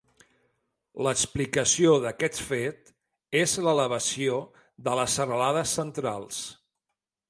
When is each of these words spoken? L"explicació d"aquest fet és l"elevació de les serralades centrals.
L"explicació 1.03 1.91
d"aquest 2.07 2.41
fet 2.47 2.91
és 3.45 3.55
l"elevació 3.67 4.43
de 4.89 4.99
les 5.03 5.19
serralades 5.23 5.81
centrals. 5.83 6.47